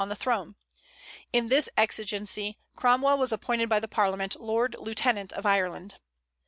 on 0.01 0.09
the 0.09 0.15
throne. 0.15 0.55
In 1.31 1.49
this 1.49 1.69
exigency 1.77 2.57
Cromwell 2.75 3.19
was 3.19 3.31
appointed 3.31 3.69
by 3.69 3.79
the 3.79 3.87
Parliament 3.87 4.35
Lord 4.41 4.75
Lieutenant 4.79 5.31
of 5.33 5.45
Ireland. 5.45 5.99